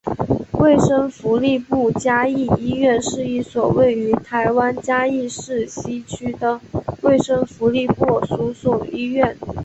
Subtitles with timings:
[0.53, 6.59] 卫生福利部嘉义医院是一所位于台湾嘉义市西区的
[7.03, 9.37] 卫生福利部所属医院。